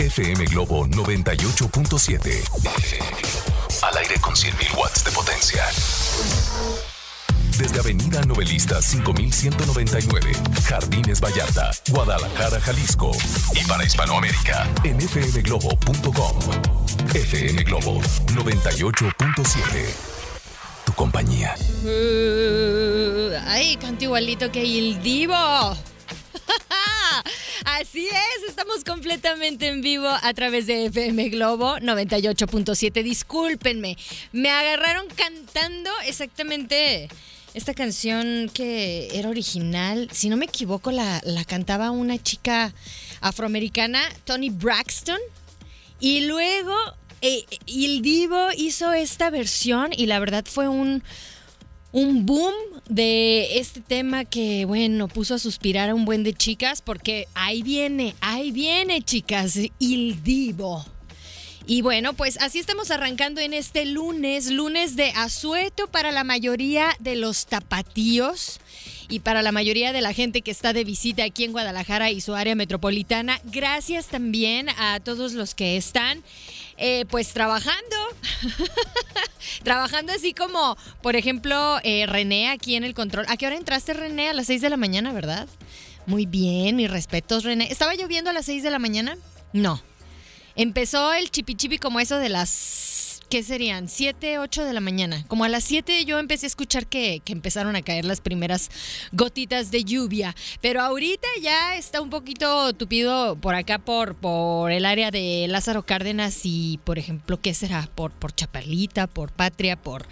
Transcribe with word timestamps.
FM 0.00 0.46
Globo 0.46 0.86
98.7. 0.86 2.42
Al 3.82 3.96
aire 3.98 4.14
con 4.18 4.34
100.000 4.34 4.74
watts 4.74 5.04
de 5.04 5.10
potencia. 5.10 5.62
Desde 7.58 7.80
Avenida 7.80 8.22
Novelista 8.22 8.80
5199, 8.80 10.32
Jardines 10.66 11.20
Vallarta, 11.20 11.70
Guadalajara, 11.90 12.58
Jalisco. 12.62 13.10
Y 13.54 13.62
para 13.66 13.84
Hispanoamérica, 13.84 14.66
en 14.84 14.98
fmglobo.com. 14.98 16.38
FM 17.12 17.62
Globo 17.64 18.00
98.7. 18.00 19.60
Tu 20.86 20.94
compañía. 20.94 21.54
Uh, 21.84 23.32
ay, 23.48 23.76
canto 23.76 24.04
igualito 24.04 24.50
que 24.50 24.62
el 24.62 25.02
Divo. 25.02 25.36
Así 27.64 28.06
es, 28.06 28.48
estamos 28.48 28.84
completamente 28.84 29.68
en 29.68 29.82
vivo 29.82 30.08
a 30.08 30.32
través 30.34 30.66
de 30.66 30.86
FM 30.86 31.28
Globo 31.28 31.76
98.7. 31.78 33.02
Discúlpenme, 33.02 33.96
me 34.32 34.50
agarraron 34.50 35.06
cantando 35.14 35.90
exactamente 36.06 37.08
esta 37.52 37.74
canción 37.74 38.50
que 38.54 39.08
era 39.12 39.28
original. 39.28 40.08
Si 40.10 40.30
no 40.30 40.36
me 40.36 40.46
equivoco, 40.46 40.90
la, 40.90 41.20
la 41.24 41.44
cantaba 41.44 41.90
una 41.90 42.22
chica 42.22 42.72
afroamericana, 43.20 44.00
Tony 44.24 44.48
Braxton. 44.48 45.20
Y 45.98 46.22
luego 46.22 46.74
eh, 47.20 47.44
el 47.66 48.00
Divo 48.00 48.48
hizo 48.56 48.92
esta 48.94 49.28
versión 49.28 49.90
y 49.94 50.06
la 50.06 50.18
verdad 50.18 50.44
fue 50.48 50.68
un 50.68 51.02
un 51.92 52.26
boom 52.26 52.52
de 52.88 53.58
este 53.58 53.80
tema 53.80 54.24
que, 54.24 54.64
bueno, 54.64 55.08
puso 55.08 55.34
a 55.34 55.38
suspirar 55.38 55.90
a 55.90 55.94
un 55.94 56.04
buen 56.04 56.22
de 56.22 56.32
chicas 56.32 56.82
porque 56.82 57.26
ahí 57.34 57.62
viene, 57.62 58.14
ahí 58.20 58.52
viene, 58.52 59.02
chicas, 59.02 59.58
Il 59.78 60.22
Divo. 60.22 60.84
Y 61.66 61.82
bueno, 61.82 62.14
pues 62.14 62.38
así 62.40 62.58
estamos 62.58 62.90
arrancando 62.90 63.40
en 63.40 63.54
este 63.54 63.84
lunes, 63.84 64.50
lunes 64.50 64.96
de 64.96 65.10
asueto 65.10 65.86
para 65.86 66.10
la 66.10 66.24
mayoría 66.24 66.96
de 66.98 67.16
los 67.16 67.46
tapatíos 67.46 68.60
y 69.08 69.20
para 69.20 69.42
la 69.42 69.52
mayoría 69.52 69.92
de 69.92 70.00
la 70.00 70.12
gente 70.12 70.42
que 70.42 70.50
está 70.50 70.72
de 70.72 70.84
visita 70.84 71.24
aquí 71.24 71.44
en 71.44 71.52
Guadalajara 71.52 72.10
y 72.10 72.20
su 72.20 72.34
área 72.34 72.54
metropolitana. 72.54 73.40
Gracias 73.44 74.06
también 74.06 74.68
a 74.78 75.00
todos 75.00 75.32
los 75.32 75.54
que 75.54 75.76
están 75.76 76.22
eh, 76.76 77.04
pues 77.10 77.32
trabajando. 77.32 77.96
trabajando 79.64 80.12
así 80.12 80.32
como, 80.32 80.76
por 81.02 81.16
ejemplo, 81.16 81.78
eh, 81.82 82.06
René 82.06 82.48
aquí 82.48 82.76
en 82.76 82.84
el 82.84 82.94
control. 82.94 83.26
¿A 83.28 83.36
qué 83.36 83.46
hora 83.46 83.56
entraste, 83.56 83.92
René? 83.92 84.28
A 84.28 84.32
las 84.32 84.46
6 84.46 84.62
de 84.62 84.70
la 84.70 84.76
mañana, 84.76 85.12
¿verdad? 85.12 85.48
Muy 86.06 86.26
bien, 86.26 86.76
mis 86.76 86.90
respetos, 86.90 87.44
René. 87.44 87.70
¿Estaba 87.70 87.94
lloviendo 87.94 88.30
a 88.30 88.32
las 88.32 88.46
6 88.46 88.62
de 88.62 88.70
la 88.70 88.78
mañana? 88.78 89.18
No. 89.52 89.82
Empezó 90.60 91.14
el 91.14 91.30
chipi 91.30 91.54
chipi 91.54 91.78
como 91.78 92.00
eso 92.00 92.18
de 92.18 92.28
las, 92.28 93.22
¿qué 93.30 93.42
serían? 93.42 93.88
7, 93.88 94.40
8 94.40 94.66
de 94.66 94.74
la 94.74 94.80
mañana. 94.80 95.24
Como 95.26 95.44
a 95.44 95.48
las 95.48 95.64
7 95.64 96.04
yo 96.04 96.18
empecé 96.18 96.44
a 96.44 96.48
escuchar 96.48 96.86
que, 96.86 97.22
que 97.24 97.32
empezaron 97.32 97.76
a 97.76 97.80
caer 97.80 98.04
las 98.04 98.20
primeras 98.20 98.70
gotitas 99.10 99.70
de 99.70 99.84
lluvia. 99.84 100.36
Pero 100.60 100.82
ahorita 100.82 101.26
ya 101.40 101.76
está 101.76 102.02
un 102.02 102.10
poquito 102.10 102.74
tupido 102.74 103.36
por 103.36 103.54
acá, 103.54 103.78
por, 103.78 104.16
por 104.16 104.70
el 104.70 104.84
área 104.84 105.10
de 105.10 105.46
Lázaro 105.48 105.86
Cárdenas 105.86 106.40
y, 106.44 106.78
por 106.84 106.98
ejemplo, 106.98 107.40
¿qué 107.40 107.54
será? 107.54 107.88
Por, 107.94 108.10
por 108.10 108.34
Chaparlita, 108.34 109.06
por 109.06 109.32
Patria, 109.32 109.76
por... 109.76 110.06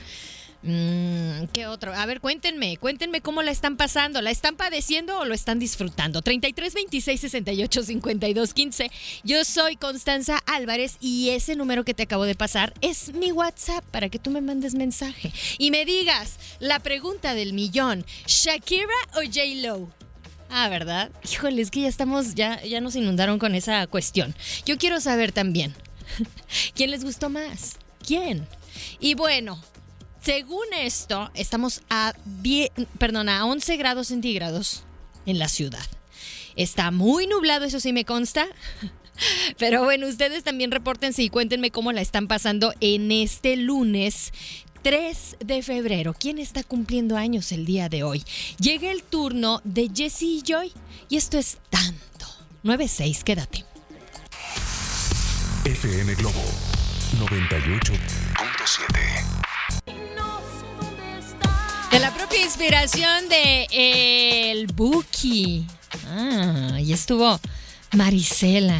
Mm, 0.63 1.45
¿Qué 1.53 1.67
otro? 1.69 1.95
A 1.95 2.05
ver, 2.07 2.21
cuéntenme, 2.21 2.77
cuéntenme 2.79 3.21
cómo 3.21 3.43
la 3.43 3.53
están 3.53 3.77
pasando. 3.77 4.21
¿La 4.21 4.31
están 4.31 4.57
padeciendo 4.57 5.19
o 5.19 5.25
lo 5.25 5.35
están 5.35 5.59
disfrutando? 5.59 6.21
33 6.21 6.75
26 6.75 7.21
68 7.21 7.83
52 7.85 8.55
15. 8.55 8.91
Yo 9.23 9.45
soy 9.45 9.77
Constanza 9.77 10.39
Álvarez 10.47 10.97
y 11.01 11.31
ese 11.31 11.55
número 11.55 11.85
que 11.85 11.95
te 11.95 12.03
acabo 12.03 12.25
de 12.25 12.35
pasar 12.35 12.75
es 12.81 13.15
mi 13.15 13.31
WhatsApp 13.31 13.85
para 13.93 14.09
que 14.09 14.19
tú 14.19 14.31
me 14.31 14.41
mandes 14.41 14.75
mensaje 14.75 15.33
y 15.59 15.71
me 15.71 15.85
digas 15.85 16.39
la 16.59 16.81
pregunta 16.81 17.35
del 17.35 17.53
millón: 17.53 18.05
¿Shakira 18.27 18.89
o 19.15 19.21
J-Lo? 19.23 19.89
Ah, 20.51 20.69
¿verdad? 20.69 21.11
Híjole, 21.31 21.63
es 21.63 21.71
que 21.71 21.83
ya 21.83 21.89
estamos, 21.89 22.35
ya, 22.35 22.63
ya 22.65 22.81
nos 22.81 22.97
inundaron 22.97 23.39
con 23.39 23.55
esa 23.55 23.87
cuestión. 23.87 24.35
Yo 24.65 24.79
quiero 24.79 24.99
saber 24.99 25.31
también, 25.31 25.75
¿quién 26.75 26.91
les 26.91 27.05
gustó 27.05 27.29
más? 27.29 27.77
¿Quién? 28.05 28.47
Y 28.99 29.15
bueno, 29.15 29.61
según 30.29 30.67
esto, 30.79 31.31
estamos 31.33 31.81
a, 31.89 32.13
10, 32.43 32.73
perdón, 32.99 33.31
a 33.31 33.47
11 33.47 33.79
grados 33.79 34.09
centígrados 34.09 34.83
en 35.25 35.39
la 35.39 35.49
ciudad. 35.49 35.87
Está 36.55 36.91
muy 36.91 37.27
nublado, 37.27 37.65
eso 37.65 37.81
sí 37.81 37.95
me 37.95 38.05
consta. 38.05 38.47
Pero 39.59 39.85
bueno, 39.85 40.07
ustedes 40.07 40.45
también 40.45 40.71
repórtense 40.71 41.23
y 41.23 41.31
cuéntenme 41.31 41.71
cómo 41.71 41.93
la 41.93 42.03
están 42.03 42.29
pasando 42.29 42.75
en 42.81 43.11
este 43.11 43.57
lunes 43.57 44.35
3 44.83 45.39
de 45.41 45.63
febrero. 45.63 46.13
¿Quién 46.13 46.39
está 46.39 46.63
cumpliendo 46.63 47.17
años 47.17 47.51
el 47.51 47.65
día 47.65 47.89
de 47.89 48.03
hoy? 48.03 48.23
Llega 48.61 48.91
el 48.91 49.03
turno 49.03 49.63
de 49.65 49.91
Jessie 49.95 50.41
y 50.41 50.43
Joy 50.43 50.75
y 51.09 51.17
esto 51.17 51.39
es 51.39 51.57
tanto. 51.71 52.27
9-6, 52.65 53.23
quédate. 53.23 53.65
FM 55.65 56.15
Globo 56.17 56.45
98.7. 57.17 59.48
De 61.91 61.99
la 61.99 62.13
propia 62.13 62.43
inspiración 62.43 63.29
de 63.29 63.67
El 64.51 64.67
Buki. 64.67 65.67
Ah, 66.07 66.79
y 66.79 66.93
estuvo 66.93 67.41
Marisela, 67.97 68.79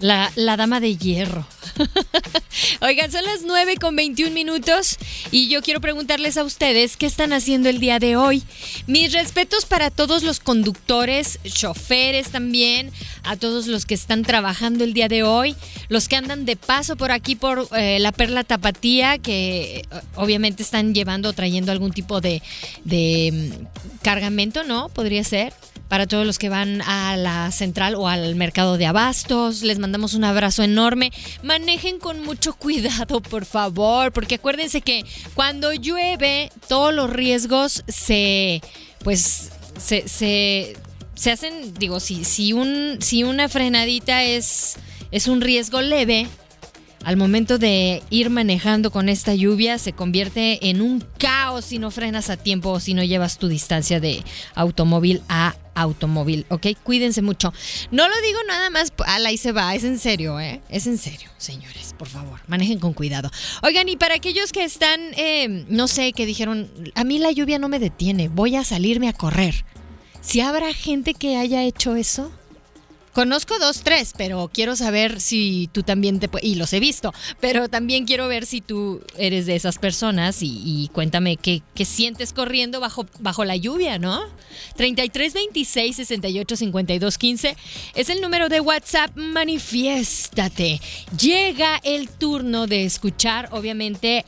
la, 0.00 0.32
la 0.34 0.56
dama 0.56 0.80
de 0.80 0.96
hierro. 0.96 1.46
Oigan, 2.80 3.12
son 3.12 3.24
las 3.24 3.42
9 3.44 3.76
con 3.76 3.94
21 3.94 4.32
minutos 4.32 4.96
y 5.30 5.48
yo 5.48 5.62
quiero 5.62 5.80
preguntarles 5.80 6.36
a 6.36 6.44
ustedes 6.44 6.96
qué 6.96 7.06
están 7.06 7.32
haciendo 7.32 7.68
el 7.68 7.78
día 7.78 7.98
de 7.98 8.16
hoy. 8.16 8.42
Mis 8.86 9.12
respetos 9.12 9.66
para 9.66 9.90
todos 9.90 10.22
los 10.22 10.40
conductores, 10.40 11.38
choferes 11.44 12.30
también, 12.30 12.90
a 13.22 13.36
todos 13.36 13.66
los 13.66 13.86
que 13.86 13.94
están 13.94 14.22
trabajando 14.22 14.84
el 14.84 14.94
día 14.94 15.08
de 15.08 15.22
hoy, 15.22 15.54
los 15.88 16.08
que 16.08 16.16
andan 16.16 16.44
de 16.44 16.56
paso 16.56 16.96
por 16.96 17.12
aquí 17.12 17.36
por 17.36 17.68
eh, 17.76 17.98
la 18.00 18.12
Perla 18.12 18.44
Tapatía, 18.44 19.18
que 19.18 19.76
eh, 19.76 19.98
obviamente 20.16 20.62
están 20.62 20.94
llevando 20.94 21.28
o 21.28 21.32
trayendo 21.32 21.72
algún 21.72 21.92
tipo 21.92 22.20
de, 22.20 22.42
de 22.84 23.52
mm, 23.60 24.02
cargamento, 24.02 24.64
¿no? 24.64 24.88
Podría 24.88 25.24
ser 25.24 25.52
para 25.90 26.06
todos 26.06 26.24
los 26.24 26.38
que 26.38 26.48
van 26.48 26.82
a 26.82 27.16
la 27.16 27.50
central 27.50 27.96
o 27.96 28.06
al 28.06 28.36
mercado 28.36 28.78
de 28.78 28.86
abastos. 28.86 29.62
Les 29.62 29.80
mandamos 29.80 30.14
un 30.14 30.22
abrazo 30.22 30.62
enorme. 30.62 31.12
Manejen 31.42 31.98
con 31.98 32.22
mucho 32.22 32.54
cuidado, 32.56 33.20
por 33.20 33.44
favor, 33.44 34.12
porque 34.12 34.36
acuérdense 34.36 34.82
que 34.82 35.04
cuando 35.34 35.72
llueve, 35.72 36.52
todos 36.68 36.94
los 36.94 37.10
riesgos 37.10 37.82
se, 37.88 38.62
pues, 39.02 39.50
se, 39.78 40.06
se, 40.06 41.30
hacen, 41.30 41.74
digo, 41.74 41.98
si, 41.98 42.24
si, 42.24 42.52
un, 42.52 42.98
si 43.00 43.24
una 43.24 43.48
frenadita 43.48 44.22
es, 44.22 44.76
es 45.10 45.26
un 45.26 45.40
riesgo 45.40 45.80
leve, 45.80 46.28
al 47.02 47.16
momento 47.16 47.58
de 47.58 48.02
ir 48.10 48.30
manejando 48.30 48.90
con 48.90 49.08
esta 49.08 49.34
lluvia 49.34 49.78
se 49.78 49.94
convierte 49.94 50.68
en 50.68 50.82
un 50.82 51.02
caos 51.18 51.64
si 51.64 51.78
no 51.78 51.90
frenas 51.90 52.28
a 52.28 52.36
tiempo 52.36 52.70
o 52.70 52.80
si 52.80 52.92
no 52.92 53.02
llevas 53.02 53.38
tu 53.38 53.48
distancia 53.48 54.00
de 54.00 54.22
automóvil 54.54 55.22
a 55.26 55.54
automóvil, 55.80 56.46
¿ok? 56.48 56.68
Cuídense 56.82 57.22
mucho. 57.22 57.52
No 57.90 58.08
lo 58.08 58.20
digo 58.22 58.38
nada 58.46 58.70
más, 58.70 58.92
ala, 59.06 59.30
ahí 59.30 59.36
se 59.36 59.52
va, 59.52 59.74
es 59.74 59.84
en 59.84 59.98
serio, 59.98 60.40
¿eh? 60.40 60.60
Es 60.68 60.86
en 60.86 60.98
serio, 60.98 61.30
señores, 61.38 61.94
por 61.98 62.08
favor, 62.08 62.40
manejen 62.46 62.78
con 62.78 62.92
cuidado. 62.92 63.30
Oigan, 63.62 63.88
y 63.88 63.96
para 63.96 64.14
aquellos 64.14 64.52
que 64.52 64.64
están, 64.64 65.00
eh, 65.16 65.64
no 65.68 65.88
sé, 65.88 66.12
que 66.12 66.26
dijeron, 66.26 66.70
a 66.94 67.04
mí 67.04 67.18
la 67.18 67.32
lluvia 67.32 67.58
no 67.58 67.68
me 67.68 67.78
detiene, 67.78 68.28
voy 68.28 68.56
a 68.56 68.64
salirme 68.64 69.08
a 69.08 69.12
correr. 69.12 69.64
Si 70.20 70.40
habrá 70.40 70.72
gente 70.74 71.14
que 71.14 71.36
haya 71.36 71.62
hecho 71.62 71.96
eso, 71.96 72.30
Conozco 73.12 73.58
dos, 73.58 73.82
tres, 73.82 74.14
pero 74.16 74.50
quiero 74.52 74.76
saber 74.76 75.20
si 75.20 75.68
tú 75.72 75.82
también 75.82 76.20
te 76.20 76.28
puedes, 76.28 76.48
y 76.48 76.54
los 76.54 76.72
he 76.72 76.78
visto, 76.78 77.12
pero 77.40 77.68
también 77.68 78.04
quiero 78.04 78.28
ver 78.28 78.46
si 78.46 78.60
tú 78.60 79.02
eres 79.16 79.46
de 79.46 79.56
esas 79.56 79.78
personas 79.78 80.42
y, 80.42 80.62
y 80.64 80.88
cuéntame 80.92 81.36
qué, 81.36 81.62
qué, 81.74 81.84
sientes 81.84 82.32
corriendo 82.32 82.78
bajo, 82.78 83.06
bajo 83.18 83.44
la 83.44 83.56
lluvia, 83.56 83.98
¿no? 83.98 84.20
33 84.76 85.34
26 85.34 85.96
68 85.96 86.56
52 86.56 87.18
15 87.18 87.56
es 87.94 88.10
el 88.10 88.20
número 88.20 88.48
de 88.48 88.60
WhatsApp, 88.60 89.10
manifiéstate. 89.16 90.80
Llega 91.18 91.80
el 91.82 92.08
turno 92.08 92.68
de 92.68 92.84
escuchar, 92.84 93.48
obviamente, 93.50 94.24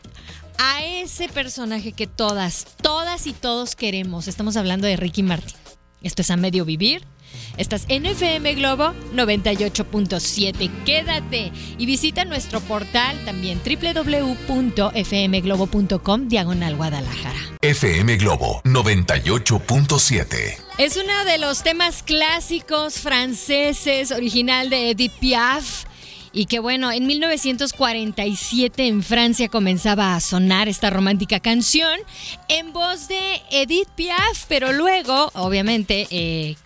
a 0.58 0.84
ese 0.84 1.28
personaje 1.28 1.92
que 1.92 2.08
todas, 2.08 2.66
todas 2.82 3.28
y 3.28 3.32
todos 3.32 3.76
queremos. 3.76 4.26
Estamos 4.26 4.56
hablando 4.56 4.88
de 4.88 4.96
Ricky 4.96 5.22
Martin. 5.22 5.56
Esto 6.02 6.22
es 6.22 6.30
a 6.30 6.36
medio 6.36 6.64
vivir 6.64 7.11
Estás 7.56 7.84
en 7.88 8.06
FM 8.06 8.54
Globo 8.54 8.94
98.7. 9.14 10.70
Quédate 10.84 11.52
y 11.78 11.86
visita 11.86 12.24
nuestro 12.24 12.60
portal 12.60 13.16
también 13.24 13.60
www.fmglobo.com 13.64 16.28
diagonal 16.28 16.76
Guadalajara. 16.76 17.38
FM 17.60 18.16
Globo 18.16 18.62
98.7. 18.64 20.56
Es 20.78 20.96
uno 20.96 21.24
de 21.26 21.36
los 21.38 21.62
temas 21.62 22.02
clásicos 22.02 22.94
franceses, 22.94 24.10
original 24.10 24.70
de 24.70 24.90
Edith 24.90 25.12
Piaf. 25.20 25.84
Y 26.32 26.46
que 26.46 26.60
bueno, 26.60 26.90
en 26.90 27.06
1947 27.06 28.86
en 28.86 29.02
Francia 29.02 29.48
comenzaba 29.48 30.14
a 30.14 30.20
sonar 30.20 30.68
esta 30.68 30.88
romántica 30.88 31.40
canción 31.40 32.00
en 32.48 32.72
voz 32.72 33.08
de 33.08 33.42
Edith 33.50 33.90
Piaf, 33.94 34.46
pero 34.48 34.72
luego, 34.72 35.30
obviamente, 35.34 36.06
eh, 36.10 36.56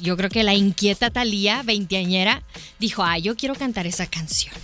yo 0.00 0.16
creo 0.16 0.30
que 0.30 0.42
la 0.42 0.54
inquieta 0.54 1.10
Talía, 1.10 1.62
veinteañera, 1.62 2.42
dijo, 2.78 3.02
ah, 3.02 3.18
yo 3.18 3.36
quiero 3.36 3.54
cantar 3.54 3.86
esa 3.86 4.06
canción. 4.06 4.54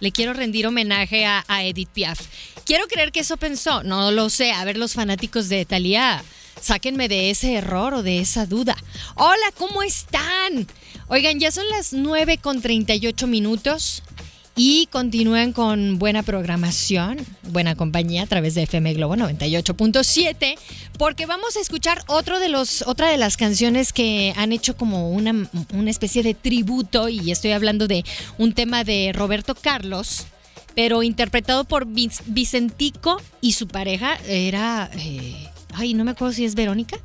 Le 0.00 0.12
quiero 0.12 0.32
rendir 0.32 0.66
homenaje 0.66 1.24
a, 1.24 1.44
Edith 1.62 1.88
Piaf. 1.90 2.20
Quiero 2.64 2.86
creer 2.88 3.12
que 3.12 3.20
eso 3.20 3.36
pensó, 3.36 3.82
no 3.82 4.10
lo 4.10 4.28
sé. 4.30 4.52
A 4.52 4.64
ver, 4.64 4.76
los 4.76 4.94
fanáticos 4.94 5.48
de 5.48 5.64
Talía, 5.64 6.22
sáquenme 6.60 7.08
de 7.08 7.30
ese 7.30 7.54
error 7.54 7.94
o 7.94 8.02
de 8.02 8.20
esa 8.20 8.46
duda. 8.46 8.76
Hola, 9.14 9.52
¿cómo 9.56 9.82
están? 9.82 10.66
Oigan, 11.08 11.38
ya 11.38 11.50
son 11.50 11.68
las 11.68 11.92
9 11.92 12.38
con 12.38 12.60
38 12.60 13.26
minutos 13.26 14.02
y 14.56 14.86
continúen 14.86 15.52
con 15.52 15.98
buena 15.98 16.22
programación, 16.22 17.18
buena 17.42 17.74
compañía 17.74 18.22
a 18.22 18.26
través 18.26 18.54
de 18.54 18.62
FM 18.62 18.94
Globo 18.94 19.16
98.7, 19.16 20.56
porque 20.96 21.26
vamos 21.26 21.56
a 21.56 21.60
escuchar 21.60 22.02
otro 22.06 22.38
de 22.38 22.48
los, 22.48 22.82
otra 22.82 23.08
de 23.08 23.16
las 23.16 23.36
canciones 23.36 23.92
que 23.92 24.32
han 24.36 24.52
hecho 24.52 24.76
como 24.76 25.10
una, 25.10 25.48
una 25.72 25.90
especie 25.90 26.22
de 26.22 26.34
tributo, 26.34 27.08
y 27.08 27.32
estoy 27.32 27.50
hablando 27.50 27.88
de 27.88 28.04
un 28.38 28.52
tema 28.52 28.84
de 28.84 29.12
Roberto 29.12 29.54
Carlos, 29.56 30.26
pero 30.76 31.02
interpretado 31.02 31.64
por 31.64 31.86
Vicentico 31.86 33.20
y 33.40 33.52
su 33.52 33.66
pareja 33.66 34.18
era, 34.26 34.90
eh, 34.96 35.48
ay, 35.72 35.94
no 35.94 36.04
me 36.04 36.12
acuerdo 36.12 36.32
si 36.32 36.44
es 36.44 36.54
Verónica 36.54 36.98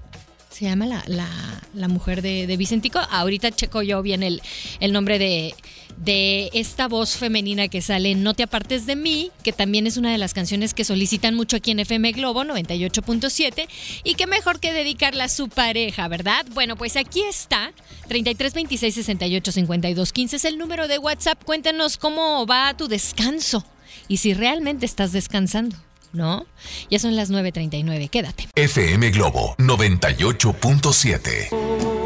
se 0.59 0.65
llama 0.65 0.85
la, 1.05 1.87
mujer 1.87 2.21
de, 2.21 2.57
Vicentico. 2.57 2.99
Ahorita 2.99 3.49
checo 3.49 3.81
yo 3.81 4.01
bien 4.01 4.23
el, 4.23 4.41
el 4.81 4.91
nombre 4.91 5.17
de, 5.17 5.55
de 5.95 6.49
esta 6.51 6.89
voz 6.89 7.15
femenina 7.15 7.69
que 7.69 7.81
sale 7.81 8.13
No 8.15 8.33
te 8.33 8.43
apartes 8.43 8.85
de 8.85 8.97
mí, 8.97 9.31
que 9.41 9.53
también 9.53 9.87
es 9.87 9.95
una 9.95 10.11
de 10.11 10.17
las 10.17 10.33
canciones 10.33 10.73
que 10.73 10.83
solicitan 10.83 11.33
mucho 11.33 11.55
aquí 11.55 11.71
en 11.71 11.79
FM 11.79 12.11
Globo 12.11 12.43
98.7 12.43 13.69
y 14.03 14.15
que 14.15 14.27
mejor 14.27 14.59
que 14.59 14.73
dedicarla 14.73 15.25
a 15.25 15.29
su 15.29 15.47
pareja, 15.47 16.09
¿verdad? 16.09 16.45
Bueno, 16.51 16.75
pues 16.75 16.97
aquí 16.97 17.21
está 17.21 17.71
33 18.09 18.53
26 18.53 18.95
68 18.95 19.51
52 19.53 20.11
15 20.11 20.35
es 20.35 20.43
el 20.43 20.57
número 20.57 20.89
de 20.89 20.97
WhatsApp. 20.97 21.41
Cuéntanos 21.41 21.97
cómo 21.97 22.45
va 22.45 22.75
tu 22.75 22.89
descanso 22.89 23.65
y 24.09 24.17
si 24.17 24.33
realmente 24.33 24.85
estás 24.85 25.13
descansando. 25.13 25.77
¿No? 26.13 26.45
Ya 26.89 26.99
son 26.99 27.15
las 27.15 27.31
9.39, 27.31 28.09
quédate. 28.09 28.47
FM 28.55 29.11
Globo 29.11 29.55
98.7 29.57 31.99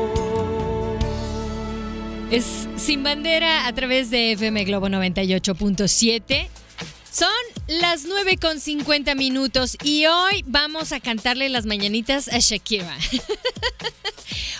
es 2.33 2.67
Sin 2.77 3.03
Bandera 3.03 3.67
a 3.67 3.73
través 3.73 4.09
de 4.09 4.31
FM 4.31 4.65
Globo 4.65 4.87
98.7. 4.87 6.47
Son 7.11 7.29
las 7.67 8.05
9 8.05 8.37
con 8.41 8.59
50 8.59 9.13
minutos 9.13 9.77
y 9.83 10.07
hoy 10.07 10.43
vamos 10.47 10.93
a 10.93 10.99
cantarle 10.99 11.47
las 11.49 11.67
mañanitas 11.67 12.27
a 12.29 12.39
Shakira. 12.39 12.91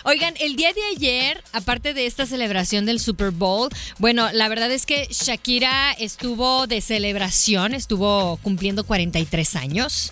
Oigan, 0.05 0.33
el 0.39 0.57
día 0.57 0.73
de 0.73 0.81
ayer, 0.95 1.41
aparte 1.53 1.93
de 1.93 2.05
esta 2.05 2.25
celebración 2.25 2.85
del 2.85 2.99
Super 2.99 3.31
Bowl, 3.31 3.69
bueno, 3.99 4.31
la 4.33 4.49
verdad 4.49 4.69
es 4.69 4.85
que 4.85 5.07
Shakira 5.09 5.93
estuvo 5.93 6.67
de 6.67 6.81
celebración, 6.81 7.73
estuvo 7.73 8.37
cumpliendo 8.43 8.83
43 8.83 9.55
años 9.55 10.11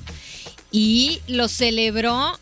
y 0.72 1.20
lo 1.28 1.50
celebró 1.50 2.40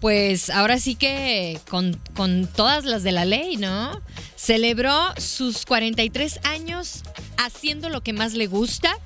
pues 0.00 0.48
ahora 0.50 0.78
sí 0.78 0.94
que 0.94 1.60
con, 1.68 2.00
con, 2.14 2.46
todas 2.46 2.84
las 2.84 3.02
de 3.02 3.12
la 3.12 3.26
ley, 3.26 3.56
¿no? 3.56 4.00
Celebró 4.34 5.12
sus 5.18 5.66
43 5.66 6.40
años 6.44 7.02
haciendo 7.36 7.90
lo 7.90 8.02
que 8.02 8.14
más 8.14 8.32
le 8.32 8.46
gusta 8.46 8.98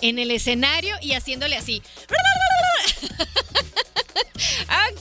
en 0.00 0.18
el 0.18 0.32
escenario 0.32 0.96
y 1.00 1.12
haciéndole 1.12 1.56
así. 1.56 1.80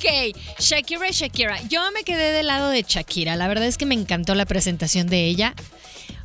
ok, 0.01 0.35
Shakira, 0.59 1.09
Shakira. 1.11 1.61
Yo 1.69 1.81
me 1.91 2.03
quedé 2.03 2.31
del 2.31 2.47
lado 2.47 2.69
de 2.69 2.83
Shakira. 2.87 3.35
La 3.35 3.47
verdad 3.47 3.67
es 3.67 3.77
que 3.77 3.85
me 3.85 3.95
encantó 3.95 4.35
la 4.35 4.45
presentación 4.45 5.07
de 5.07 5.25
ella. 5.25 5.53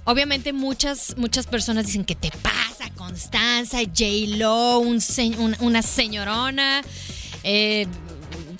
Obviamente 0.04 0.52
muchas, 0.52 1.16
muchas 1.16 1.46
personas 1.46 1.86
dicen, 1.86 2.04
¿qué 2.04 2.14
te 2.14 2.30
pasa, 2.30 2.90
Constanza? 2.96 3.78
J-Lo, 3.80 4.78
un, 4.78 5.00
una 5.60 5.82
señorona. 5.82 6.82
Eh, 7.42 7.86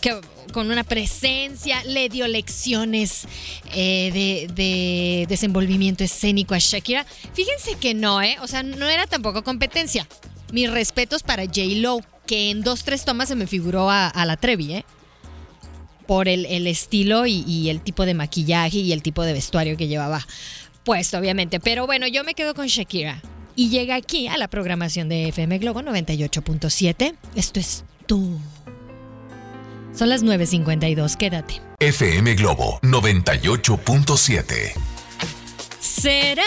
que 0.01 0.21
con 0.53 0.71
una 0.71 0.85
presencia, 0.85 1.85
le 1.85 2.09
dio 2.09 2.27
lecciones 2.29 3.27
eh, 3.75 4.49
de, 4.55 5.27
desenvolvimiento 5.29 6.03
escénico 6.03 6.55
a 6.55 6.59
Shakira. 6.59 7.05
Fíjense 7.35 7.75
que 7.75 7.93
no, 7.93 8.23
¿eh? 8.23 8.39
O 8.41 8.47
sea, 8.47 8.63
no 8.63 8.89
era 8.89 9.07
tampoco 9.07 9.45
competencia. 9.45 10.09
Mis 10.53 10.71
respetos 10.71 11.23
para 11.23 11.45
J. 11.45 11.61
Lo, 11.77 12.01
que 12.27 12.51
en 12.51 12.63
dos, 12.63 12.85
tres 12.85 13.05
tomas 13.05 13.29
se 13.29 13.35
me 13.35 13.47
figuró 13.47 13.91
a, 13.91 14.25
la 14.25 14.37
Trevi, 14.37 14.75
¿eh? 14.75 14.85
Por 16.07 16.29
el, 16.29 16.67
estilo 16.67 17.27
y, 17.27 17.45
y, 17.47 17.69
el 17.69 17.81
tipo 17.81 18.07
de 18.07 18.15
maquillaje 18.15 18.79
y 18.79 18.93
el 18.93 19.03
tipo 19.03 19.25
de 19.25 19.33
vestuario 19.33 19.77
que 19.77 19.89
llevaba 19.89 20.25
puesto, 20.85 21.19
obviamente. 21.19 21.61
Pero 21.61 21.87
bueno, 21.87 22.07
yo 22.07 22.25
me 22.25 22.35
quedo 22.35 22.55
con 22.55 22.67
Shakira. 22.69 23.21
Y 23.57 23.69
llega 23.71 23.95
aquí 23.97 24.29
a 24.29 24.37
la 24.37 24.49
programación 24.49 25.09
de 25.09 25.29
FM 25.29 25.59
Globo 25.59 25.81
98.7. 25.81 27.15
Esto 27.35 27.61
es 27.61 27.85
tú. 28.07 28.39
Son 29.95 30.09
las 30.11 30.23
9.52, 30.23 31.17
quédate. 31.17 31.63
FM 31.81 32.35
Globo 32.35 32.79
98.7. 32.83 34.75
¿Será? 35.81 36.43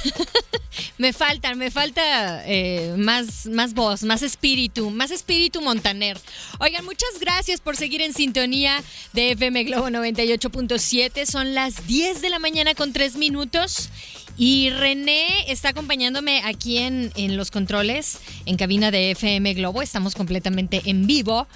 me 0.98 1.12
falta, 1.12 1.54
me 1.54 1.70
falta 1.70 2.42
eh, 2.46 2.94
más, 2.96 3.46
más 3.46 3.74
voz, 3.74 4.02
más 4.02 4.22
espíritu, 4.22 4.90
más 4.90 5.10
espíritu 5.10 5.60
montaner. 5.60 6.18
Oigan, 6.58 6.84
muchas 6.84 7.18
gracias 7.20 7.60
por 7.60 7.76
seguir 7.76 8.02
en 8.02 8.12
sintonía 8.14 8.82
de 9.12 9.32
FM 9.32 9.64
Globo 9.64 9.88
98.7. 9.88 11.26
Son 11.26 11.54
las 11.54 11.86
10 11.86 12.22
de 12.22 12.30
la 12.30 12.38
mañana 12.38 12.74
con 12.74 12.92
3 12.92 13.16
minutos. 13.16 13.90
Y 14.38 14.70
René 14.70 15.52
está 15.52 15.70
acompañándome 15.70 16.40
aquí 16.44 16.78
en, 16.78 17.12
en, 17.16 17.36
los 17.36 17.50
controles, 17.50 18.18
en 18.46 18.56
cabina 18.56 18.90
de 18.90 19.10
FM 19.10 19.52
Globo. 19.54 19.82
Estamos 19.82 20.14
completamente 20.14 20.80
en 20.86 21.06
vivo. 21.06 21.46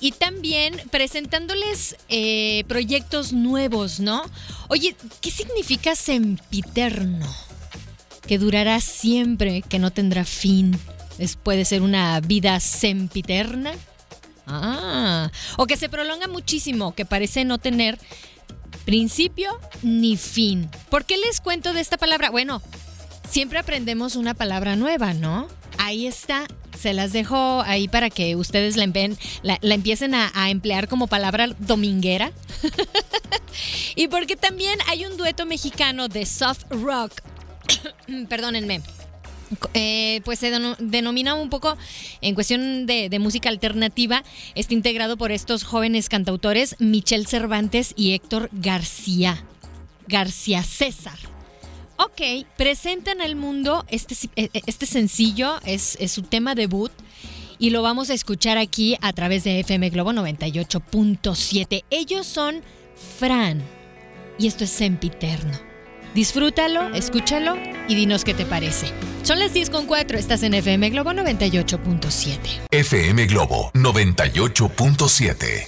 Y 0.00 0.12
también 0.12 0.80
presentándoles 0.90 1.96
eh, 2.08 2.64
proyectos 2.68 3.32
nuevos, 3.32 3.98
¿no? 3.98 4.22
Oye, 4.68 4.94
¿qué 5.20 5.30
significa 5.30 5.96
sempiterno? 5.96 7.47
Que 8.28 8.38
durará 8.38 8.80
siempre, 8.80 9.62
que 9.62 9.80
no 9.80 9.90
tendrá 9.90 10.24
fin. 10.24 10.78
Es, 11.18 11.34
puede 11.34 11.64
ser 11.64 11.82
una 11.82 12.20
vida 12.20 12.60
sempiterna. 12.60 13.72
Ah, 14.46 15.30
o 15.56 15.66
que 15.66 15.76
se 15.76 15.88
prolonga 15.88 16.28
muchísimo, 16.28 16.94
que 16.94 17.04
parece 17.04 17.44
no 17.44 17.58
tener 17.58 17.98
principio 18.84 19.58
ni 19.82 20.16
fin. 20.16 20.70
¿Por 20.88 21.04
qué 21.04 21.18
les 21.18 21.40
cuento 21.40 21.72
de 21.72 21.80
esta 21.80 21.98
palabra? 21.98 22.30
Bueno, 22.30 22.62
siempre 23.28 23.58
aprendemos 23.58 24.16
una 24.16 24.34
palabra 24.34 24.76
nueva, 24.76 25.12
¿no? 25.12 25.48
Ahí 25.76 26.06
está, 26.06 26.46
se 26.78 26.92
las 26.94 27.12
dejo 27.12 27.60
ahí 27.62 27.88
para 27.88 28.08
que 28.08 28.36
ustedes 28.36 28.76
la, 28.76 28.84
empiecen 29.62 30.14
a, 30.14 30.50
emplear 30.50 30.88
como 30.88 31.06
palabra 31.06 31.48
dominguera. 31.58 32.32
y 33.96 34.08
porque 34.08 34.36
también 34.36 34.78
hay 34.88 35.04
un 35.04 35.16
dueto 35.16 35.44
mexicano 35.44 36.08
de 36.08 36.24
soft 36.24 36.64
rock, 36.70 37.12
perdónenme, 38.28 38.82
eh, 39.74 40.20
pues 40.24 40.38
se 40.38 40.50
denomina 40.78 41.34
un 41.34 41.48
poco 41.48 41.76
en 42.20 42.34
cuestión 42.34 42.86
de, 42.86 43.16
música 43.18 43.48
alternativa. 43.48 44.22
Está 44.54 44.74
integrado 44.74 45.16
por 45.16 45.32
estos 45.32 45.64
jóvenes 45.64 46.08
cantautores 46.08 46.76
Michelle 46.78 47.26
Cervantes 47.26 47.94
y 47.96 48.12
Héctor 48.12 48.50
García. 48.52 49.42
García 50.06 50.62
César. 50.62 51.18
Ok, 51.96 52.46
presentan 52.56 53.20
al 53.20 53.36
mundo 53.36 53.84
este, 53.88 54.14
eh, 54.36 54.50
eh, 54.52 54.60
este 54.66 54.86
sencillo, 54.86 55.60
es, 55.64 55.96
es 56.00 56.12
su 56.12 56.22
tema 56.22 56.54
debut 56.54 56.92
y 57.58 57.70
lo 57.70 57.82
vamos 57.82 58.08
a 58.10 58.14
escuchar 58.14 58.56
aquí 58.56 58.96
a 59.00 59.12
través 59.12 59.42
de 59.44 59.60
FM 59.60 59.90
Globo 59.90 60.12
98.7. 60.12 61.84
Ellos 61.90 62.26
son 62.26 62.62
Fran 63.18 63.62
y 64.38 64.46
esto 64.46 64.64
es 64.64 64.70
Sempiterno. 64.70 65.67
Disfrútalo, 66.18 66.92
escúchalo 66.94 67.54
y 67.86 67.94
dinos 67.94 68.24
qué 68.24 68.34
te 68.34 68.44
parece. 68.44 68.92
Son 69.22 69.38
las 69.38 69.52
10 69.52 69.70
con 69.70 69.86
4, 69.86 70.18
estás 70.18 70.42
en 70.42 70.52
FM 70.52 70.90
Globo 70.90 71.12
98.7. 71.12 72.62
FM 72.72 73.26
Globo 73.26 73.70
98.7. 73.74 75.66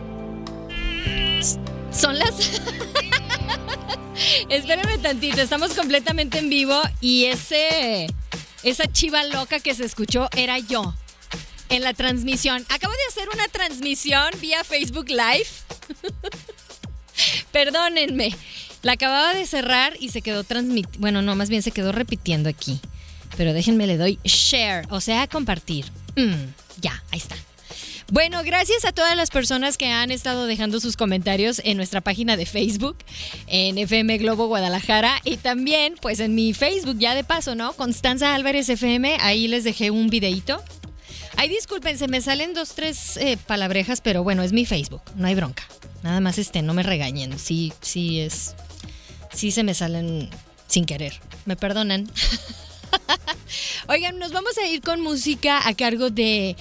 Son 1.92 2.18
las... 2.18 2.30
Espérame 4.48 5.00
tantito, 5.00 5.40
estamos 5.40 5.72
completamente 5.74 6.40
en 6.40 6.50
vivo 6.50 6.82
y 7.00 7.26
ese... 7.26 8.08
Esa 8.64 8.90
chiva 8.90 9.22
loca 9.22 9.60
que 9.60 9.76
se 9.76 9.84
escuchó 9.84 10.28
era 10.36 10.58
yo 10.58 10.96
en 11.68 11.82
la 11.82 11.94
transmisión. 11.94 12.66
Acabo 12.70 12.92
de 12.92 13.04
hacer 13.08 13.28
una 13.32 13.46
transmisión 13.46 14.30
vía 14.40 14.64
Facebook 14.64 15.10
Live. 15.10 15.46
Perdónenme. 17.52 18.34
La 18.82 18.92
acababa 18.92 19.34
de 19.34 19.46
cerrar 19.46 19.94
y 20.00 20.08
se 20.10 20.22
quedó 20.22 20.44
transmitiendo. 20.44 21.00
Bueno, 21.00 21.22
no, 21.22 21.36
más 21.36 21.50
bien 21.50 21.62
se 21.62 21.70
quedó 21.70 21.92
repitiendo 21.92 22.48
aquí. 22.48 22.80
Pero 23.36 23.52
déjenme, 23.52 23.86
le 23.86 23.96
doy 23.96 24.18
share, 24.24 24.86
o 24.90 25.00
sea, 25.00 25.26
compartir. 25.26 25.86
Mm, 26.16 26.52
ya, 26.80 27.02
ahí 27.10 27.18
está. 27.18 27.36
Bueno, 28.10 28.42
gracias 28.42 28.84
a 28.84 28.90
todas 28.90 29.16
las 29.16 29.30
personas 29.30 29.76
que 29.78 29.86
han 29.86 30.10
estado 30.10 30.46
dejando 30.46 30.80
sus 30.80 30.96
comentarios 30.96 31.60
en 31.64 31.76
nuestra 31.76 32.00
página 32.00 32.36
de 32.36 32.44
Facebook, 32.44 32.96
en 33.46 33.78
FM 33.78 34.18
Globo 34.18 34.48
Guadalajara 34.48 35.20
y 35.24 35.36
también 35.36 35.94
pues 36.00 36.18
en 36.18 36.34
mi 36.34 36.52
Facebook 36.52 36.98
ya 36.98 37.14
de 37.14 37.22
paso, 37.22 37.54
¿no? 37.54 37.72
Constanza 37.74 38.34
Álvarez 38.34 38.68
FM, 38.68 39.18
ahí 39.20 39.46
les 39.46 39.62
dejé 39.62 39.92
un 39.92 40.08
videito 40.08 40.60
Ay, 41.36 41.48
disculpen, 41.48 41.96
se 41.96 42.06
me 42.06 42.20
salen 42.20 42.52
dos, 42.52 42.74
tres 42.74 43.16
eh, 43.16 43.38
palabrejas, 43.46 44.02
pero 44.02 44.22
bueno, 44.22 44.42
es 44.42 44.52
mi 44.52 44.66
Facebook, 44.66 45.00
no 45.16 45.26
hay 45.26 45.34
bronca. 45.34 45.62
Nada 46.02 46.20
más 46.20 46.36
este, 46.36 46.60
no 46.60 46.74
me 46.74 46.82
regañen. 46.82 47.38
Sí, 47.38 47.72
sí 47.80 48.20
es. 48.20 48.54
Sí 49.32 49.50
se 49.50 49.64
me 49.64 49.74
salen 49.74 50.28
sin 50.66 50.84
querer. 50.84 51.20
Me 51.44 51.56
perdonan. 51.56 52.10
Oigan, 53.88 54.18
nos 54.18 54.32
vamos 54.32 54.56
a 54.58 54.66
ir 54.66 54.80
con 54.80 55.00
música 55.00 55.66
a 55.66 55.74
cargo 55.74 56.10
de 56.10 56.56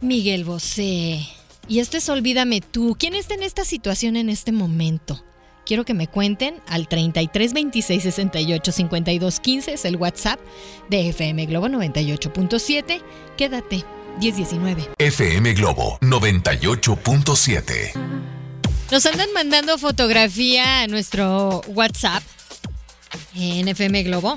Miguel 0.00 0.44
Bosé. 0.44 1.26
Y 1.68 1.78
esto 1.78 1.96
es 1.96 2.08
Olvídame 2.08 2.60
tú. 2.60 2.96
¿Quién 2.98 3.14
está 3.14 3.34
en 3.34 3.42
esta 3.42 3.64
situación 3.64 4.16
en 4.16 4.28
este 4.28 4.52
momento? 4.52 5.22
Quiero 5.64 5.84
que 5.84 5.94
me 5.94 6.08
cuenten 6.08 6.56
al 6.66 6.88
33 6.88 7.52
26 7.52 8.02
68 8.02 8.72
52 8.72 9.40
15 9.40 9.72
es 9.74 9.84
el 9.84 9.96
WhatsApp 9.96 10.40
de 10.88 11.08
FM 11.10 11.46
Globo 11.46 11.68
98.7. 11.68 13.02
Quédate. 13.36 13.84
1019. 14.18 14.88
FM 14.98 15.54
Globo 15.54 15.98
98.7. 16.00 18.39
Nos 18.90 19.06
andan 19.06 19.32
mandando 19.32 19.78
fotografía 19.78 20.82
a 20.82 20.86
nuestro 20.88 21.62
WhatsApp 21.68 22.24
en 23.36 23.68
FM 23.68 24.02
Globo. 24.02 24.36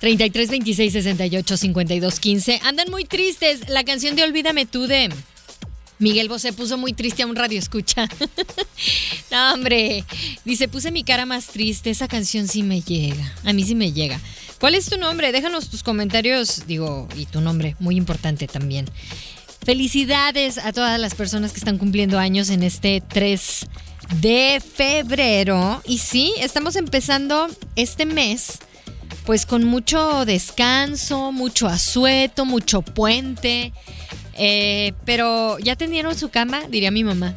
33 0.00 0.50
26 0.50 0.92
68 0.92 1.56
52 1.56 2.20
15. 2.20 2.60
Andan 2.64 2.90
muy 2.90 3.06
tristes. 3.06 3.70
La 3.70 3.84
canción 3.84 4.14
de 4.14 4.24
Olvídame 4.24 4.66
tú 4.66 4.86
de 4.86 5.08
Miguel 5.98 6.28
Bosé 6.28 6.52
puso 6.52 6.76
muy 6.76 6.92
triste 6.92 7.22
a 7.22 7.26
un 7.26 7.34
radio 7.34 7.58
escucha. 7.58 8.06
no, 9.30 9.54
hombre. 9.54 10.04
Dice, 10.44 10.68
puse 10.68 10.90
mi 10.90 11.02
cara 11.02 11.24
más 11.24 11.46
triste. 11.46 11.88
Esa 11.88 12.08
canción 12.08 12.46
sí 12.46 12.62
me 12.62 12.82
llega. 12.82 13.32
A 13.44 13.54
mí 13.54 13.64
sí 13.64 13.74
me 13.74 13.92
llega. 13.92 14.20
¿Cuál 14.60 14.74
es 14.74 14.90
tu 14.90 14.98
nombre? 14.98 15.32
Déjanos 15.32 15.70
tus 15.70 15.82
comentarios, 15.82 16.66
digo, 16.66 17.08
y 17.16 17.24
tu 17.26 17.40
nombre, 17.40 17.74
muy 17.78 17.96
importante 17.96 18.48
también. 18.48 18.86
Felicidades 19.68 20.56
a 20.56 20.72
todas 20.72 20.98
las 20.98 21.14
personas 21.14 21.52
que 21.52 21.58
están 21.58 21.76
cumpliendo 21.76 22.18
años 22.18 22.48
en 22.48 22.62
este 22.62 23.02
3 23.06 23.66
de 24.22 24.62
febrero. 24.62 25.82
Y 25.84 25.98
sí, 25.98 26.32
estamos 26.38 26.74
empezando 26.74 27.48
este 27.76 28.06
mes 28.06 28.60
pues 29.26 29.44
con 29.44 29.64
mucho 29.64 30.24
descanso, 30.24 31.32
mucho 31.32 31.68
asueto, 31.68 32.46
mucho 32.46 32.80
puente. 32.80 33.74
Eh, 34.38 34.94
pero 35.04 35.58
ya 35.58 35.76
tendieron 35.76 36.16
su 36.16 36.30
cama, 36.30 36.62
diría 36.70 36.90
mi 36.90 37.04
mamá. 37.04 37.34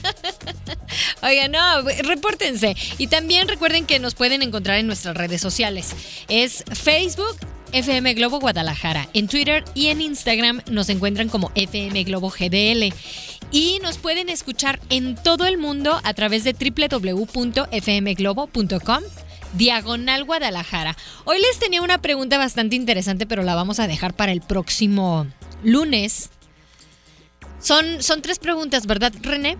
Oigan, 1.22 1.52
no, 1.52 1.80
repórtense. 2.02 2.76
Y 2.98 3.06
también 3.06 3.48
recuerden 3.48 3.86
que 3.86 3.98
nos 4.00 4.14
pueden 4.14 4.42
encontrar 4.42 4.76
en 4.76 4.86
nuestras 4.86 5.16
redes 5.16 5.40
sociales. 5.40 5.94
Es 6.28 6.62
Facebook, 6.74 7.38
FM 7.72 8.14
Globo 8.14 8.40
Guadalajara. 8.40 9.08
En 9.14 9.28
Twitter 9.28 9.64
y 9.74 9.88
en 9.88 10.00
Instagram 10.00 10.62
nos 10.70 10.88
encuentran 10.88 11.28
como 11.28 11.52
FM 11.54 12.02
Globo 12.04 12.30
GDL. 12.30 12.94
Y 13.50 13.78
nos 13.82 13.98
pueden 13.98 14.28
escuchar 14.28 14.78
en 14.90 15.14
todo 15.14 15.46
el 15.46 15.58
mundo 15.58 16.00
a 16.04 16.14
través 16.14 16.44
de 16.44 16.54
www.fmglobo.com 16.54 19.02
diagonal 19.54 20.24
Guadalajara. 20.24 20.96
Hoy 21.24 21.40
les 21.40 21.58
tenía 21.58 21.82
una 21.82 22.02
pregunta 22.02 22.38
bastante 22.38 22.76
interesante, 22.76 23.26
pero 23.26 23.42
la 23.42 23.54
vamos 23.54 23.80
a 23.80 23.86
dejar 23.86 24.14
para 24.14 24.32
el 24.32 24.40
próximo 24.40 25.26
lunes. 25.62 26.30
Son, 27.60 28.02
son 28.02 28.22
tres 28.22 28.38
preguntas, 28.38 28.86
¿verdad, 28.86 29.12
René? 29.22 29.56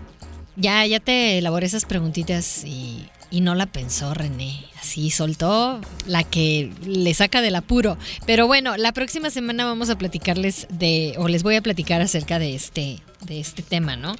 Ya, 0.55 0.85
ya 0.85 0.99
te 0.99 1.37
elaboré 1.37 1.65
esas 1.65 1.85
preguntitas 1.85 2.63
y, 2.65 3.07
y 3.31 3.41
no 3.41 3.55
la 3.55 3.65
pensó 3.65 4.13
René. 4.13 4.65
Así 4.79 5.09
soltó 5.09 5.81
la 6.05 6.23
que 6.23 6.71
le 6.85 7.13
saca 7.13 7.41
del 7.41 7.55
apuro. 7.55 7.97
Pero 8.25 8.47
bueno, 8.47 8.77
la 8.77 8.91
próxima 8.91 9.29
semana 9.29 9.65
vamos 9.65 9.89
a 9.89 9.97
platicarles 9.97 10.67
de, 10.69 11.15
o 11.17 11.27
les 11.27 11.43
voy 11.43 11.55
a 11.55 11.61
platicar 11.61 12.01
acerca 12.01 12.39
de 12.39 12.55
este, 12.55 12.99
de 13.25 13.39
este 13.39 13.61
tema, 13.61 13.95
¿no? 13.95 14.15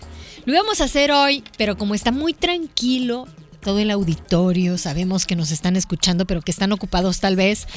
Lo 0.46 0.54
íbamos 0.54 0.82
a 0.82 0.86
hacer 0.86 1.12
hoy, 1.12 1.44
pero 1.58 1.78
como 1.78 1.96
está 1.96 2.12
muy 2.12 2.34
tranquilo 2.34 3.28
todo 3.62 3.80
el 3.80 3.92
auditorio, 3.92 4.78
sabemos 4.78 5.26
que 5.26 5.36
nos 5.36 5.52
están 5.52 5.76
escuchando, 5.76 6.26
pero 6.26 6.42
que 6.42 6.52
están 6.52 6.72
ocupados 6.72 7.20
tal 7.20 7.36
vez, 7.36 7.68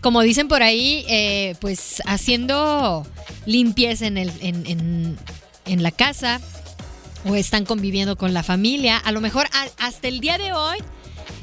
como 0.00 0.20
dicen 0.22 0.48
por 0.48 0.62
ahí, 0.62 1.04
eh, 1.08 1.54
pues 1.60 2.02
haciendo 2.06 3.06
limpieza 3.46 4.06
en, 4.06 4.18
el, 4.18 4.32
en, 4.40 5.16
en, 5.66 5.82
la 5.82 5.90
casa 5.90 6.40
o 7.24 7.34
están 7.34 7.64
conviviendo 7.64 8.16
con 8.16 8.34
la 8.34 8.42
familia. 8.42 8.96
A 8.98 9.12
lo 9.12 9.20
mejor 9.20 9.48
hasta 9.78 10.08
el 10.08 10.20
día 10.20 10.38
de 10.38 10.52
hoy 10.52 10.78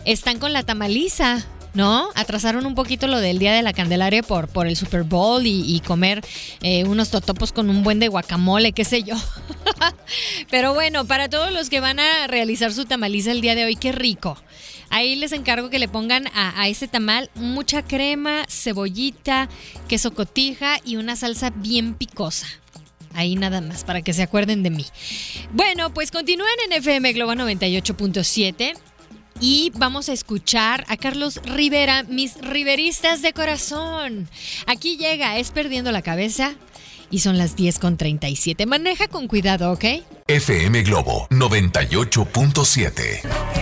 están 0.06 0.40
con 0.40 0.54
la 0.54 0.64
tamaliza. 0.64 1.46
¿no? 1.74 2.10
Atrasaron 2.16 2.66
un 2.66 2.76
poquito 2.76 3.08
lo 3.08 3.20
del 3.20 3.40
Día 3.40 3.54
de 3.54 3.62
la 3.62 3.72
Candelaria 3.74 4.24
por, 4.24 4.48
por 4.48 4.68
el 4.68 4.76
Super 4.76 5.04
Bowl 5.04 5.44
y, 5.46 5.80
comer 5.86 6.22
eh, 6.62 6.84
unos 6.84 7.12
totopos 7.12 7.52
con 7.54 7.70
un 7.70 7.84
buen 7.84 8.00
de 8.00 8.10
guacamole, 8.10 8.74
qué 8.74 8.84
sé 8.84 9.04
yo. 9.04 9.16
Pero 10.52 10.74
bueno, 10.74 11.06
para 11.06 11.30
todos 11.30 11.52
los 11.52 11.70
que 11.70 11.80
van 11.80 12.00
a 12.00 12.28
realizar 12.28 12.74
su 12.74 12.86
tamaliza 12.86 13.32
el 13.32 13.42
día 13.42 13.56
de 13.56 13.66
hoy, 13.66 13.76
qué 13.76 13.92
rico. 13.92 14.38
Ahí 14.90 15.16
les 15.16 15.32
encargo 15.32 15.70
que 15.70 15.80
le 15.80 15.88
pongan 15.88 16.26
a, 16.36 16.68
ese 16.68 16.90
tamal 16.90 17.30
mucha 17.36 17.82
crema, 17.82 18.44
cebollita, 18.50 19.48
queso 19.88 20.14
cotija 20.14 20.80
y 20.84 20.98
una 20.98 21.16
salsa 21.16 21.50
bien 21.50 21.94
picosa. 21.94 22.48
Ahí 23.14 23.36
nada 23.36 23.62
más, 23.62 23.84
para 23.84 24.02
que 24.02 24.14
se 24.14 24.24
acuerden 24.24 24.64
de 24.64 24.70
mí. 24.70 24.86
Bueno, 25.54 25.94
pues 25.94 26.12
continúen 26.12 26.48
en 26.66 26.74
FM 26.74 27.14
Globo 27.14 27.34
98.7 27.34 28.74
y 29.40 29.72
vamos 29.76 30.10
a 30.10 30.14
escuchar 30.14 30.84
a 30.88 30.98
Carlos 30.98 31.40
Rivera, 31.44 32.04
mis 32.04 32.40
riveristas 32.42 33.22
de 33.22 33.34
corazón. 33.34 34.28
Aquí 34.68 34.98
llega, 34.98 35.38
es 35.38 35.52
perdiendo 35.52 35.92
la 35.92 36.02
cabeza. 36.02 36.56
Y 37.10 37.20
son 37.20 37.38
las 37.38 37.58
10 37.58 37.80
con 37.80 37.98
37. 37.98 38.66
Maneja 38.66 39.10
con 39.10 39.28
cuidado, 39.28 39.74
¿ok? 39.74 39.84
FM 40.28 40.84
Globo 40.84 41.28
98.7. 41.30 43.61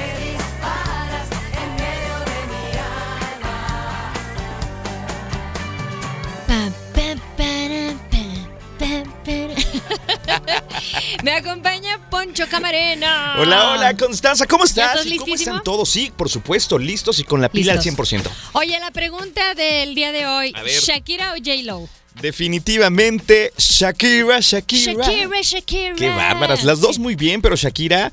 Me 11.23 11.31
acompaña 11.33 11.99
Poncho 12.09 12.45
Camarena. 12.49 13.35
Hola, 13.39 13.71
hola, 13.71 13.97
Constanza, 13.97 14.45
¿cómo 14.45 14.63
estás? 14.63 15.05
¿Estás 15.05 15.19
¿Cómo 15.19 15.35
están 15.35 15.63
todos? 15.63 15.89
Sí, 15.89 16.11
por 16.15 16.29
supuesto, 16.29 16.77
listos 16.77 17.19
y 17.19 17.23
con 17.23 17.41
la 17.41 17.49
pila 17.49 17.73
al 17.73 17.81
100%. 17.81 18.29
Oye, 18.53 18.79
la 18.79 18.91
pregunta 18.91 19.53
del 19.55 19.95
día 19.95 20.11
de 20.11 20.27
hoy, 20.27 20.53
¿Shakira 20.81 21.33
o 21.33 21.35
J-Lo? 21.35 21.87
Definitivamente 22.21 23.53
Shakira, 23.57 24.39
Shakira. 24.39 25.05
Shakira, 25.05 25.41
Shakira. 25.41 25.95
Qué 25.95 26.09
bárbaras. 26.09 26.63
Las 26.63 26.79
dos 26.79 26.99
muy 26.99 27.15
bien, 27.15 27.41
pero 27.41 27.55
Shakira 27.55 28.11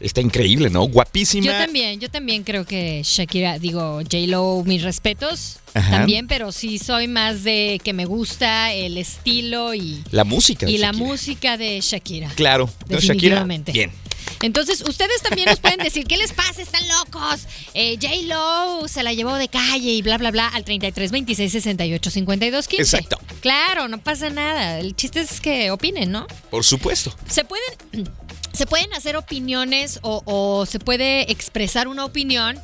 está 0.00 0.20
increíble, 0.20 0.70
¿no? 0.70 0.82
Guapísima. 0.88 1.46
Yo 1.46 1.52
también, 1.52 2.00
yo 2.00 2.10
también 2.10 2.42
creo 2.42 2.64
que 2.64 3.02
Shakira, 3.04 3.58
digo, 3.58 4.00
J-Lo, 4.02 4.62
mis 4.64 4.82
respetos. 4.82 5.58
También, 5.72 6.26
pero 6.26 6.50
sí 6.50 6.78
soy 6.78 7.06
más 7.06 7.44
de 7.44 7.80
que 7.84 7.92
me 7.92 8.04
gusta 8.04 8.72
el 8.72 8.98
estilo 8.98 9.72
y 9.74 10.02
la 10.10 10.24
música 10.24 10.68
y 10.68 10.78
la 10.78 10.92
música 10.92 11.56
de 11.56 11.80
Shakira. 11.80 12.28
Claro, 12.34 12.68
definitivamente. 12.86 13.72
Shakira, 13.72 13.92
bien. 13.92 14.09
Entonces, 14.42 14.82
ustedes 14.82 15.22
también 15.22 15.48
nos 15.48 15.60
pueden 15.60 15.78
decir, 15.80 16.06
¿qué 16.06 16.16
les 16.16 16.32
pasa? 16.32 16.62
Están 16.62 16.82
locos. 16.88 17.46
Eh, 17.74 17.98
J-Lo 18.00 18.88
se 18.88 19.02
la 19.02 19.12
llevó 19.12 19.34
de 19.36 19.48
calle 19.48 19.90
y 19.92 20.02
bla, 20.02 20.16
bla, 20.18 20.30
bla 20.30 20.48
al 20.48 20.64
33 20.64 21.10
26 21.10 21.52
68 21.52 22.10
52 22.10 22.68
15. 22.68 22.82
Exacto. 22.82 23.18
Claro, 23.40 23.88
no 23.88 23.98
pasa 23.98 24.30
nada. 24.30 24.78
El 24.78 24.96
chiste 24.96 25.20
es 25.20 25.40
que 25.40 25.70
opinen, 25.70 26.10
¿no? 26.10 26.26
Por 26.50 26.64
supuesto. 26.64 27.14
Se 27.28 27.44
pueden, 27.44 28.10
se 28.52 28.66
pueden 28.66 28.92
hacer 28.94 29.16
opiniones 29.16 29.98
o, 30.02 30.22
o 30.24 30.66
se 30.66 30.78
puede 30.78 31.30
expresar 31.30 31.88
una 31.88 32.04
opinión 32.04 32.58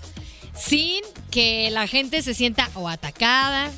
sin 0.59 1.03
que 1.31 1.71
la 1.71 1.87
gente 1.87 2.23
se 2.23 2.33
sienta 2.33 2.71
o 2.75 2.89
atacada, 2.89 3.71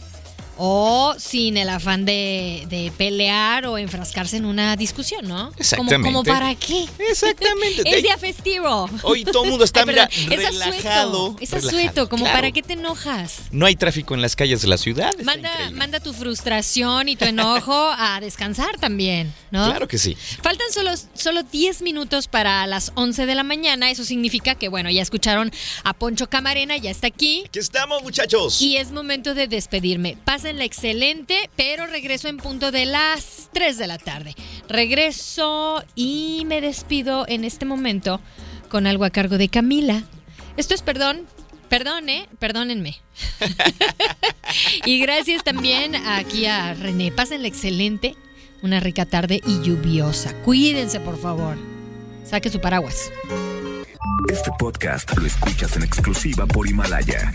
o 0.59 1.15
sin 1.19 1.57
el 1.57 1.69
afán 1.69 2.05
de, 2.05 2.67
de, 2.69 2.93
pelear 2.97 3.67
o 3.67 3.79
enfrascarse 3.79 4.37
en 4.37 4.45
una 4.45 4.77
discusión, 4.77 5.27
¿no? 5.27 5.53
Exactamente. 5.57 6.09
Como, 6.09 6.25
como 6.25 6.25
para 6.25 6.55
qué. 6.57 6.87
Exactamente. 7.09 7.83
es 7.87 8.03
día 8.03 8.19
festivo. 8.19 8.91
Hoy 9.03 9.25
todo 9.25 9.45
el 9.45 9.50
mundo 9.50 9.65
está 9.65 9.81
Ay, 9.81 9.87
mira, 9.87 10.11
es 10.12 10.27
relajado. 10.29 11.37
Es 11.41 11.55
asueto, 11.55 12.09
como 12.09 12.25
Claro. 12.25 12.37
para 12.37 12.50
qué 12.50 12.62
te 12.62 12.73
enojas. 12.73 13.43
No 13.53 13.67
hay 13.67 13.77
tráfico 13.77 14.15
en 14.15 14.21
las 14.23 14.35
calles 14.35 14.61
de 14.61 14.69
la 14.69 14.77
ciudad. 14.77 15.12
Manda, 15.23 16.00
tu 16.00 16.12
frustración 16.12 17.09
y 17.09 17.17
tu 17.17 17.25
enojo 17.25 17.91
a 17.97 18.21
descansar 18.21 18.79
también, 18.79 19.33
¿no? 19.50 19.65
Claro 19.67 19.88
que 19.88 19.99
sí. 19.99 20.17
Faltan 20.43 20.71
solo, 20.73 20.91
solo 21.15 21.43
10 21.45 21.83
minutos 21.83 22.29
para 22.29 22.67
las 22.67 22.93
11 22.95 23.27
de 23.27 23.35
la 23.35 23.45
mañana. 23.45 23.91
Eso 23.91 24.05
significa 24.05 24.57
que, 24.57 24.69
bueno, 24.69 24.91
ya 24.91 25.03
escucharon 25.03 25.53
a 25.85 25.95
Poncho 25.95 26.29
Camarena, 26.29 26.77
ya 26.77 26.91
está 26.91 27.07
aquí. 27.07 27.45
Aquí 27.47 27.59
estamos, 27.59 28.03
muchachos. 28.03 28.61
Y 28.61 28.77
es 28.77 28.91
momento 28.91 29.35
de 29.35 29.47
despedirme. 29.47 30.17
Pásenla 30.49 30.64
excelente, 30.64 31.50
pero 31.57 31.87
regreso 31.87 32.26
en 32.26 32.38
punto 32.38 32.71
de 32.71 32.87
las 32.87 33.50
3 33.52 33.76
de 33.76 33.87
la 33.87 33.99
tarde. 33.99 34.35
Regreso 34.67 35.85
y 35.95 36.45
me 36.47 36.62
despido 36.62 37.26
en 37.28 37.45
este 37.45 37.67
momento 37.67 38.19
con 38.71 38.87
algo 38.87 39.05
a 39.05 39.11
cargo 39.11 39.37
de 39.37 39.50
Camila. 39.50 40.05
Esto 40.57 40.73
es 40.73 40.81
perdón. 40.81 41.26
Perdón, 41.69 42.09
¿eh? 42.09 42.31
Perdónenme. 42.38 42.97
y 44.87 44.99
gracias 45.00 45.45
también 45.45 45.95
aquí 45.95 46.47
a 46.47 46.73
René. 46.73 47.12
Pásenla 47.12 47.47
excelente. 47.47 48.14
Una 48.62 48.81
rica 48.81 49.05
tarde 49.05 49.43
y 49.47 49.61
lluviosa. 49.61 50.33
Cuídense, 50.45 50.99
por 50.99 51.21
favor. 51.21 51.59
Saque 52.25 52.49
su 52.49 52.59
paraguas. 52.59 53.12
Este 54.33 54.50
podcast 54.59 55.14
lo 55.14 55.26
escuchas 55.26 55.76
en 55.76 55.83
exclusiva 55.83 56.47
por 56.47 56.67
Himalaya. 56.67 57.35